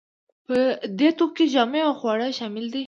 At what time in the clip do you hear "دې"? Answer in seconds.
0.99-1.09